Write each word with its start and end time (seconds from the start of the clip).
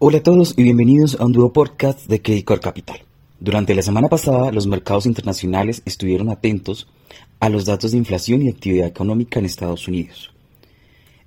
Hola 0.00 0.18
a 0.18 0.22
todos 0.24 0.54
y 0.56 0.64
bienvenidos 0.64 1.16
a 1.20 1.24
un 1.24 1.30
nuevo 1.30 1.52
podcast 1.52 2.08
de 2.08 2.20
Credit 2.20 2.44
Capital. 2.60 2.98
Durante 3.38 3.76
la 3.76 3.82
semana 3.82 4.08
pasada, 4.08 4.50
los 4.50 4.66
mercados 4.66 5.06
internacionales 5.06 5.82
estuvieron 5.84 6.30
atentos 6.30 6.88
a 7.38 7.48
los 7.48 7.64
datos 7.64 7.92
de 7.92 7.98
inflación 7.98 8.42
y 8.42 8.48
actividad 8.48 8.88
económica 8.88 9.38
en 9.38 9.46
Estados 9.46 9.86
Unidos. 9.86 10.32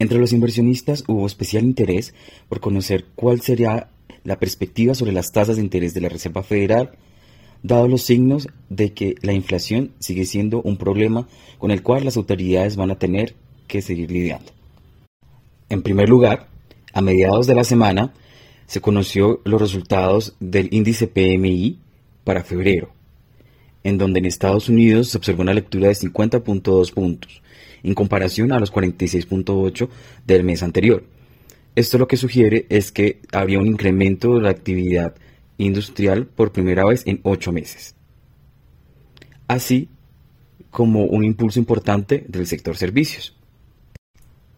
Entre 0.00 0.18
los 0.18 0.32
inversionistas 0.32 1.04
hubo 1.06 1.28
especial 1.28 1.62
interés 1.62 2.12
por 2.48 2.58
conocer 2.58 3.04
cuál 3.14 3.40
sería 3.40 3.88
la 4.24 4.40
perspectiva 4.40 4.94
sobre 4.94 5.12
las 5.12 5.30
tasas 5.30 5.56
de 5.56 5.62
interés 5.62 5.94
de 5.94 6.00
la 6.00 6.08
Reserva 6.08 6.42
Federal, 6.42 6.90
dado 7.62 7.86
los 7.86 8.02
signos 8.02 8.48
de 8.68 8.92
que 8.92 9.14
la 9.22 9.32
inflación 9.32 9.92
sigue 10.00 10.26
siendo 10.26 10.60
un 10.62 10.76
problema 10.76 11.28
con 11.58 11.70
el 11.70 11.84
cual 11.84 12.04
las 12.04 12.16
autoridades 12.16 12.74
van 12.74 12.90
a 12.90 12.98
tener 12.98 13.36
que 13.68 13.80
seguir 13.80 14.10
lidiando. 14.10 14.50
En 15.68 15.82
primer 15.82 16.08
lugar, 16.08 16.48
a 16.92 17.00
mediados 17.00 17.46
de 17.46 17.54
la 17.54 17.62
semana 17.62 18.12
se 18.66 18.80
conoció 18.80 19.40
los 19.44 19.60
resultados 19.60 20.36
del 20.40 20.68
índice 20.72 21.06
PMI 21.06 21.78
para 22.24 22.42
febrero, 22.42 22.92
en 23.84 23.98
donde 23.98 24.18
en 24.18 24.26
Estados 24.26 24.68
Unidos 24.68 25.08
se 25.08 25.18
observó 25.18 25.42
una 25.42 25.54
lectura 25.54 25.88
de 25.88 25.94
50.2 25.94 26.92
puntos, 26.92 27.42
en 27.82 27.94
comparación 27.94 28.52
a 28.52 28.58
los 28.58 28.72
46.8 28.72 29.88
del 30.26 30.44
mes 30.44 30.62
anterior. 30.62 31.04
Esto 31.76 31.98
lo 31.98 32.08
que 32.08 32.16
sugiere 32.16 32.66
es 32.68 32.90
que 32.90 33.20
habría 33.32 33.60
un 33.60 33.66
incremento 33.66 34.34
de 34.34 34.42
la 34.42 34.50
actividad 34.50 35.14
industrial 35.58 36.26
por 36.26 36.52
primera 36.52 36.84
vez 36.84 37.06
en 37.06 37.20
ocho 37.22 37.52
meses, 37.52 37.94
así 39.46 39.88
como 40.70 41.04
un 41.04 41.24
impulso 41.24 41.58
importante 41.58 42.24
del 42.28 42.46
sector 42.46 42.76
servicios. 42.76 43.36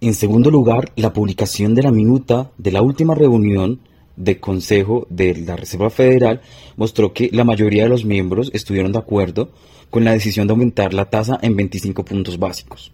En 0.00 0.14
segundo 0.14 0.50
lugar, 0.50 0.92
la 0.96 1.12
publicación 1.12 1.74
de 1.74 1.82
la 1.82 1.92
minuta 1.92 2.52
de 2.56 2.72
la 2.72 2.80
última 2.80 3.14
reunión 3.14 3.80
de 4.20 4.38
Consejo 4.38 5.06
de 5.08 5.34
la 5.34 5.56
Reserva 5.56 5.90
Federal 5.90 6.42
mostró 6.76 7.12
que 7.12 7.30
la 7.32 7.44
mayoría 7.44 7.84
de 7.84 7.88
los 7.88 8.04
miembros 8.04 8.50
estuvieron 8.52 8.92
de 8.92 8.98
acuerdo 8.98 9.50
con 9.88 10.04
la 10.04 10.12
decisión 10.12 10.46
de 10.46 10.52
aumentar 10.52 10.94
la 10.94 11.06
tasa 11.06 11.38
en 11.42 11.56
25 11.56 12.04
puntos 12.04 12.38
básicos. 12.38 12.92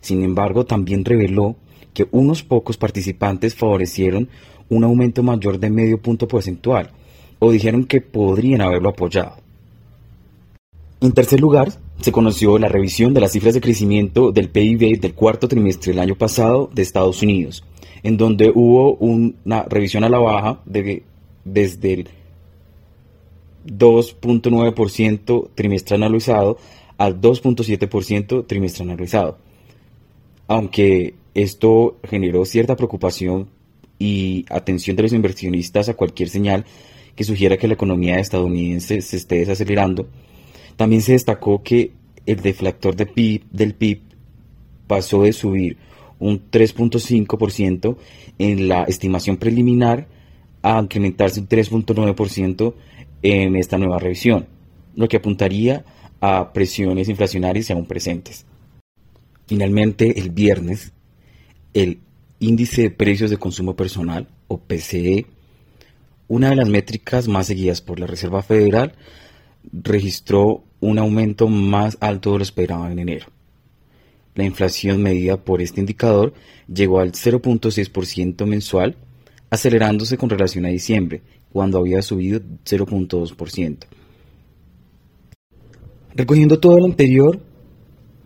Sin 0.00 0.22
embargo, 0.22 0.64
también 0.64 1.04
reveló 1.04 1.56
que 1.92 2.06
unos 2.12 2.42
pocos 2.42 2.76
participantes 2.76 3.54
favorecieron 3.54 4.28
un 4.68 4.84
aumento 4.84 5.22
mayor 5.22 5.58
de 5.58 5.70
medio 5.70 6.00
punto 6.00 6.28
porcentual 6.28 6.90
o 7.38 7.50
dijeron 7.50 7.84
que 7.84 8.00
podrían 8.00 8.60
haberlo 8.60 8.90
apoyado. 8.90 9.36
En 11.00 11.12
tercer 11.12 11.40
lugar, 11.40 11.72
se 12.00 12.12
conoció 12.12 12.58
la 12.58 12.68
revisión 12.68 13.14
de 13.14 13.20
las 13.20 13.32
cifras 13.32 13.54
de 13.54 13.60
crecimiento 13.60 14.32
del 14.32 14.50
PIB 14.50 15.00
del 15.00 15.14
cuarto 15.14 15.48
trimestre 15.48 15.92
del 15.92 16.00
año 16.00 16.14
pasado 16.14 16.70
de 16.74 16.82
Estados 16.82 17.22
Unidos, 17.22 17.64
en 18.02 18.16
donde 18.16 18.50
hubo 18.54 18.94
una 18.96 19.62
revisión 19.64 20.04
a 20.04 20.08
la 20.08 20.18
baja 20.18 20.60
de, 20.64 21.02
desde 21.44 21.92
el 21.92 22.08
2.9% 23.66 25.50
trimestre 25.54 25.96
anualizado 25.96 26.58
al 26.98 27.20
2.7% 27.20 28.46
trimestre 28.46 28.84
anualizado. 28.84 29.38
Aunque 30.48 31.14
esto 31.34 31.98
generó 32.08 32.44
cierta 32.44 32.76
preocupación 32.76 33.48
y 33.98 34.46
atención 34.48 34.96
de 34.96 35.02
los 35.04 35.12
inversionistas 35.12 35.88
a 35.88 35.94
cualquier 35.94 36.28
señal 36.28 36.64
que 37.14 37.24
sugiera 37.24 37.56
que 37.56 37.68
la 37.68 37.74
economía 37.74 38.18
estadounidense 38.18 39.00
se 39.00 39.16
esté 39.16 39.36
desacelerando, 39.36 40.06
también 40.76 41.02
se 41.02 41.12
destacó 41.12 41.62
que 41.62 41.92
el 42.26 42.40
deflactor 42.40 42.94
de 42.94 43.06
PIB, 43.06 43.44
del 43.50 43.74
PIB 43.74 44.00
pasó 44.86 45.22
de 45.22 45.32
subir 45.32 45.78
un 46.18 46.50
3.5% 46.50 47.96
en 48.38 48.68
la 48.68 48.84
estimación 48.84 49.36
preliminar 49.36 50.08
a 50.62 50.80
incrementarse 50.80 51.40
un 51.40 51.48
3.9% 51.48 52.74
en 53.22 53.56
esta 53.56 53.78
nueva 53.78 53.98
revisión, 53.98 54.46
lo 54.94 55.08
que 55.08 55.18
apuntaría 55.18 55.84
a 56.20 56.52
presiones 56.52 57.08
inflacionarias 57.08 57.70
aún 57.70 57.86
presentes. 57.86 58.46
Finalmente, 59.46 60.18
el 60.18 60.30
viernes, 60.30 60.92
el 61.72 62.00
índice 62.40 62.82
de 62.82 62.90
precios 62.90 63.30
de 63.30 63.36
consumo 63.36 63.76
personal, 63.76 64.28
o 64.48 64.58
PCE, 64.58 65.26
una 66.28 66.50
de 66.50 66.56
las 66.56 66.68
métricas 66.68 67.28
más 67.28 67.46
seguidas 67.46 67.80
por 67.80 68.00
la 68.00 68.06
Reserva 68.06 68.42
Federal, 68.42 68.94
registró 69.72 70.64
un 70.80 70.98
aumento 70.98 71.48
más 71.48 71.96
alto 72.00 72.32
de 72.32 72.38
lo 72.38 72.42
esperado 72.42 72.88
en 72.88 72.98
enero. 72.98 73.26
La 74.36 74.44
inflación 74.44 75.02
medida 75.02 75.42
por 75.42 75.62
este 75.62 75.80
indicador 75.80 76.34
llegó 76.72 77.00
al 77.00 77.12
0.6% 77.12 78.44
mensual, 78.46 78.96
acelerándose 79.48 80.18
con 80.18 80.28
relación 80.28 80.66
a 80.66 80.68
diciembre, 80.68 81.22
cuando 81.50 81.78
había 81.78 82.02
subido 82.02 82.40
0.2%. 82.64 83.86
Recogiendo 86.14 86.60
todo 86.60 86.78
lo 86.78 86.84
anterior, 86.84 87.40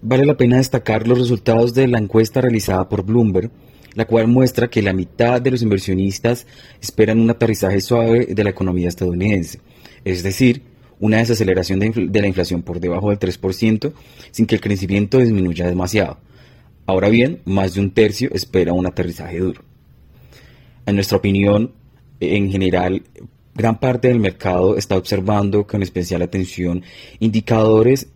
vale 0.03 0.26
la 0.26 0.37
pena 0.37 0.56
destacar 0.56 1.06
los 1.06 1.19
resultados 1.19 1.75
de 1.75 1.87
la 1.87 1.98
encuesta 1.98 2.41
realizada 2.41 2.88
por 2.88 3.04
Bloomberg, 3.04 3.53
la 3.94 4.04
cual 4.04 4.27
muestra 4.27 4.69
que 4.69 4.82
la 4.82 4.92
mitad 4.92 5.41
de 5.41 5.53
los 5.53 5.62
inversionistas 5.62 6.47
esperan 6.81 7.21
un 7.21 7.31
aterrizaje 7.31 7.81
suave 7.81 8.27
de 8.27 8.44
la 8.44 8.50
economía 8.50 8.88
estadounidense, 8.88 9.60
es 10.04 10.25
decir, 10.25 10.62
una 11.00 11.16
desaceleración 11.16 11.80
de, 11.80 12.20
la 12.20 12.26
inflación 12.28 12.62
por 12.62 12.78
debajo 12.78 13.08
del 13.10 13.18
3% 13.18 13.92
sin 14.30 14.46
que 14.46 14.54
el 14.54 14.60
crecimiento 14.60 15.18
disminuya 15.18 15.66
demasiado. 15.66 16.18
Ahora 16.86 17.08
bien, 17.08 17.40
más 17.46 17.74
de 17.74 17.80
un 17.80 17.90
tercio 17.90 18.30
espera 18.32 18.72
un 18.72 18.86
aterrizaje 18.86 19.38
duro. 19.38 19.62
En 20.86 20.94
nuestra 20.94 21.18
opinión, 21.18 21.72
en 22.20 22.50
general, 22.50 23.02
gran 23.54 23.80
parte 23.80 24.08
del 24.08 24.20
mercado 24.20 24.76
está 24.76 24.96
observando 24.96 25.66
con 25.66 25.82
especial 25.82 26.22
atención 26.22 26.82
indicadores 27.18 28.08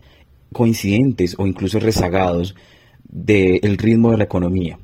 coincidentes 0.53 1.35
o 1.37 1.47
incluso 1.47 1.79
rezagados 1.79 2.55
del 3.03 3.77
ritmo 3.77 4.11
de 4.11 4.17
la 4.17 4.23
economía, 4.25 4.77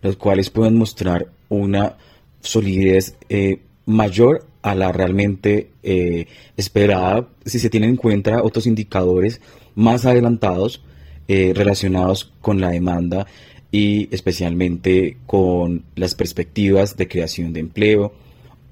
los 0.00 0.16
cuales 0.16 0.50
pueden 0.50 0.76
mostrar 0.76 1.26
una 1.48 1.96
solidez 2.40 3.16
eh, 3.28 3.60
mayor 3.86 4.46
a 4.62 4.74
la 4.74 4.92
realmente 4.92 5.70
eh, 5.82 6.26
esperada 6.56 7.28
si 7.44 7.58
se 7.58 7.70
tienen 7.70 7.90
en 7.90 7.96
cuenta 7.96 8.42
otros 8.42 8.66
indicadores 8.66 9.40
más 9.74 10.06
adelantados 10.06 10.82
eh, 11.28 11.52
relacionados 11.54 12.32
con 12.40 12.60
la 12.60 12.70
demanda 12.70 13.26
y 13.70 14.08
especialmente 14.14 15.18
con 15.26 15.84
las 15.96 16.14
perspectivas 16.14 16.96
de 16.96 17.08
creación 17.08 17.52
de 17.52 17.60
empleo 17.60 18.12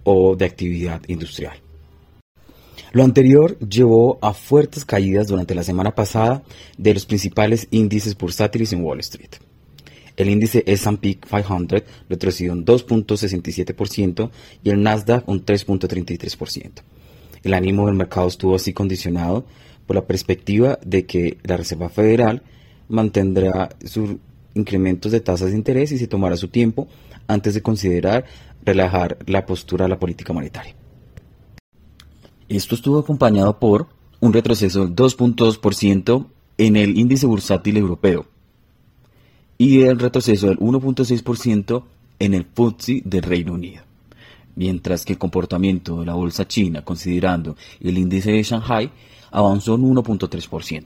o 0.05 0.37
de 0.37 0.45
actividad 0.45 1.03
industrial. 1.09 1.59
Lo 2.93 3.05
anterior 3.05 3.59
llevó 3.59 4.19
a 4.21 4.35
fuertes 4.35 4.85
caídas 4.85 5.27
durante 5.27 5.55
la 5.55 5.63
semana 5.63 5.95
pasada 5.95 6.43
de 6.77 6.95
los 6.95 7.07
principales 7.07 7.67
índices 7.71 8.17
bursátiles 8.17 8.73
en 8.73 8.85
Wall 8.85 9.01
Street. 9.01 9.31
El 10.17 10.29
índice 10.29 10.63
S&P 10.67 11.19
500 11.19 11.83
retrocedió 12.09 12.53
un 12.53 12.65
2.67% 12.65 14.31
y 14.63 14.71
el 14.71 14.83
Nasdaq 14.83 15.29
un 15.29 15.45
3.33%. 15.45 16.71
El 17.43 17.55
ánimo 17.55 17.87
del 17.87 17.97
mercado 17.97 18.29
estuvo 18.29 18.55
así 18.55 18.73
condicionado 18.73 19.45
por 19.87 19.97
la 19.97 20.07
perspectiva 20.07 20.79
de 20.85 21.07
que 21.07 21.39
la 21.43 21.57
Reserva 21.57 21.89
Federal 21.89 22.43
mantendrá 22.89 23.71
sus 23.85 24.17
incrementos 24.55 25.13
de 25.13 25.21
tasas 25.21 25.51
de 25.51 25.57
interés 25.57 25.93
y 25.93 25.99
se 25.99 26.07
tomará 26.07 26.37
su 26.37 26.49
tiempo 26.49 26.89
antes 27.27 27.55
de 27.55 27.63
considerar 27.63 28.25
relajar 28.65 29.19
la 29.27 29.47
postura 29.47 29.87
de 29.87 29.91
la 29.91 29.99
política 29.99 30.33
monetaria. 30.33 30.75
Esto 32.49 32.75
estuvo 32.75 32.99
acompañado 32.99 33.59
por 33.59 33.89
un 34.21 34.33
retroceso 34.33 34.85
del 34.85 34.95
2.2% 34.95 36.27
en 36.59 36.77
el 36.77 36.99
índice 36.99 37.27
bursátil 37.27 37.77
europeo, 37.77 38.27
y 39.63 39.83
el 39.83 40.01
retroceso 40.01 40.49
del 40.49 40.59
1.6% 40.59 41.85
en 42.19 42.35
el 42.35 42.47
FTSE 42.47 43.03
del 43.05 43.23
Reino 43.23 43.53
Unido. 43.53 43.85
Mientras 44.57 45.05
que 45.05 45.13
el 45.13 45.21
comportamiento 45.21 46.01
de 46.01 46.07
la 46.07 46.15
bolsa 46.15 46.49
china, 46.49 46.83
considerando 46.83 47.55
el 47.81 47.97
índice 47.97 48.33
de 48.33 48.43
Shanghai, 48.43 48.91
avanzó 49.31 49.77
un 49.77 49.95
1.3%. 49.95 50.85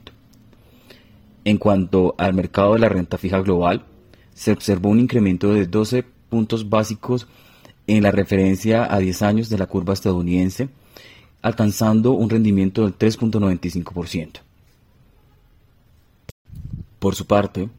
En 1.43 1.57
cuanto 1.57 2.13
al 2.19 2.35
mercado 2.35 2.73
de 2.73 2.79
la 2.79 2.89
renta 2.89 3.17
fija 3.17 3.39
global, 3.39 3.83
se 4.35 4.51
observó 4.51 4.89
un 4.89 4.99
incremento 4.99 5.55
de 5.55 5.65
12 5.65 6.03
puntos 6.29 6.69
básicos 6.69 7.25
en 7.87 8.03
la 8.03 8.11
referencia 8.11 8.93
a 8.93 8.99
10 8.99 9.21
años 9.23 9.49
de 9.49 9.57
la 9.57 9.65
curva 9.65 9.95
estadounidense, 9.95 10.69
alcanzando 11.41 12.11
un 12.11 12.29
rendimiento 12.29 12.83
del 12.83 12.95
3.95%. 12.95 14.41
Por 16.99 17.15
su 17.15 17.25
parte, 17.25 17.69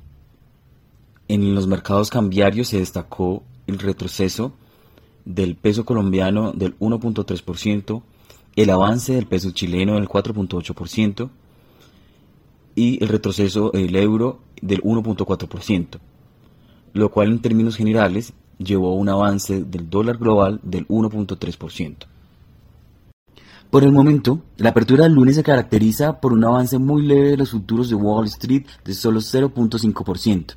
en 1.28 1.54
los 1.54 1.66
mercados 1.66 2.10
cambiarios 2.10 2.68
se 2.68 2.78
destacó 2.78 3.42
el 3.66 3.78
retroceso 3.78 4.52
del 5.24 5.56
peso 5.56 5.84
colombiano 5.84 6.52
del 6.52 6.78
1.3%, 6.78 8.02
el 8.56 8.70
avance 8.70 9.12
del 9.12 9.26
peso 9.26 9.50
chileno 9.50 9.94
del 9.94 10.08
4.8% 10.08 11.28
y 12.74 13.02
el 13.02 13.08
retroceso 13.08 13.70
del 13.70 13.94
euro 13.96 14.40
del 14.62 14.82
1.4%, 14.82 15.98
lo 16.94 17.10
cual 17.10 17.28
en 17.28 17.40
términos 17.40 17.76
generales 17.76 18.32
llevó 18.56 18.90
a 18.90 18.94
un 18.94 19.10
avance 19.10 19.64
del 19.64 19.90
dólar 19.90 20.16
global 20.16 20.60
del 20.62 20.88
1.3%. 20.88 22.06
Por 23.70 23.84
el 23.84 23.92
momento, 23.92 24.40
la 24.56 24.70
apertura 24.70 25.04
del 25.04 25.12
lunes 25.12 25.36
se 25.36 25.42
caracteriza 25.42 26.20
por 26.20 26.32
un 26.32 26.42
avance 26.42 26.78
muy 26.78 27.02
leve 27.02 27.30
de 27.30 27.36
los 27.36 27.50
futuros 27.50 27.90
de 27.90 27.96
Wall 27.96 28.24
Street 28.26 28.64
de 28.82 28.94
solo 28.94 29.20
0.5%. 29.20 30.54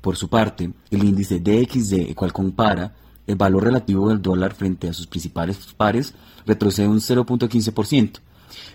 Por 0.00 0.16
su 0.16 0.28
parte, 0.28 0.72
el 0.90 1.04
índice 1.04 1.40
DXD, 1.40 2.08
el 2.08 2.14
cual 2.14 2.32
compara 2.32 2.94
el 3.26 3.36
valor 3.36 3.64
relativo 3.64 4.08
del 4.08 4.22
dólar 4.22 4.54
frente 4.54 4.88
a 4.88 4.92
sus 4.92 5.06
principales 5.06 5.58
pares, 5.76 6.14
retrocede 6.46 6.88
un 6.88 7.00
0.15%. 7.00 8.20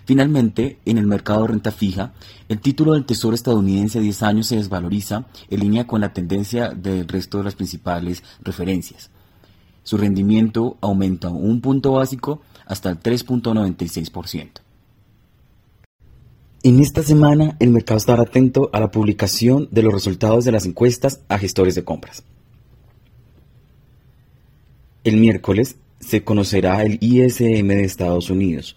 Finalmente, 0.04 0.78
en 0.84 0.98
el 0.98 1.06
mercado 1.06 1.42
de 1.42 1.48
renta 1.48 1.72
fija, 1.72 2.12
el 2.48 2.60
título 2.60 2.94
del 2.94 3.04
Tesoro 3.04 3.34
estadounidense 3.34 3.98
a 3.98 4.02
10 4.02 4.22
años 4.22 4.46
se 4.46 4.56
desvaloriza 4.56 5.26
en 5.50 5.60
línea 5.60 5.86
con 5.86 6.00
la 6.00 6.12
tendencia 6.12 6.70
del 6.70 7.06
resto 7.08 7.38
de 7.38 7.44
las 7.44 7.54
principales 7.54 8.22
referencias. 8.42 9.10
Su 9.82 9.96
rendimiento 9.98 10.78
aumenta 10.80 11.28
un 11.28 11.60
punto 11.60 11.92
básico 11.92 12.40
hasta 12.66 12.90
el 12.90 13.00
3.96%. 13.00 14.65
En 16.66 16.80
esta 16.80 17.04
semana, 17.04 17.56
el 17.60 17.70
mercado 17.70 17.96
estará 17.96 18.22
atento 18.22 18.70
a 18.72 18.80
la 18.80 18.90
publicación 18.90 19.68
de 19.70 19.82
los 19.82 19.94
resultados 19.94 20.44
de 20.44 20.50
las 20.50 20.66
encuestas 20.66 21.20
a 21.28 21.38
gestores 21.38 21.76
de 21.76 21.84
compras. 21.84 22.24
El 25.04 25.18
miércoles 25.18 25.76
se 26.00 26.24
conocerá 26.24 26.82
el 26.82 26.98
ISM 27.00 27.68
de 27.68 27.84
Estados 27.84 28.30
Unidos, 28.30 28.76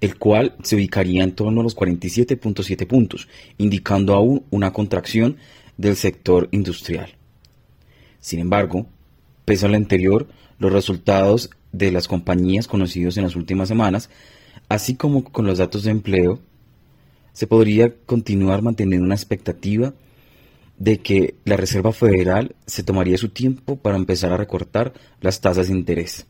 el 0.00 0.16
cual 0.16 0.54
se 0.62 0.76
ubicaría 0.76 1.24
en 1.24 1.32
torno 1.32 1.60
a 1.60 1.64
los 1.64 1.76
47.7 1.76 2.86
puntos, 2.86 3.26
indicando 3.58 4.14
aún 4.14 4.44
una 4.50 4.72
contracción 4.72 5.36
del 5.76 5.96
sector 5.96 6.48
industrial. 6.52 7.16
Sin 8.20 8.38
embargo, 8.38 8.86
pese 9.44 9.66
a 9.66 9.70
lo 9.70 9.74
anterior, 9.74 10.28
los 10.60 10.72
resultados 10.72 11.50
de 11.72 11.90
las 11.90 12.06
compañías 12.06 12.68
conocidos 12.68 13.16
en 13.16 13.24
las 13.24 13.34
últimas 13.34 13.66
semanas, 13.66 14.08
así 14.68 14.94
como 14.94 15.24
con 15.24 15.46
los 15.46 15.58
datos 15.58 15.82
de 15.82 15.90
empleo, 15.90 16.40
se 17.34 17.46
podría 17.46 17.92
continuar 18.06 18.62
manteniendo 18.62 19.04
una 19.04 19.14
expectativa 19.14 19.92
de 20.78 20.98
que 20.98 21.34
la 21.44 21.56
Reserva 21.56 21.92
Federal 21.92 22.54
se 22.66 22.82
tomaría 22.82 23.18
su 23.18 23.28
tiempo 23.28 23.76
para 23.76 23.96
empezar 23.96 24.32
a 24.32 24.38
recortar 24.38 24.94
las 25.20 25.40
tasas 25.40 25.68
de 25.68 25.74
interés. 25.74 26.26